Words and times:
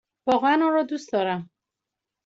واقعا 0.27 0.53
آن 0.63 0.73
را 0.73 0.83
دوست 0.83 1.11
دارم! 1.13 1.49